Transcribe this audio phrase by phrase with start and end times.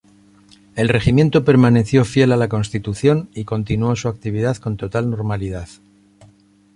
[0.75, 5.69] El regimiento permaneció fiel a la Constitución y continuó su actividad con total normalidad.